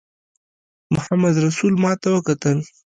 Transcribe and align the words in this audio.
محمدرسول 0.93 1.73
ماته 1.83 2.07
وکتل. 2.13 2.57